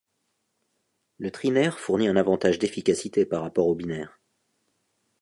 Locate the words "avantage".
2.15-2.57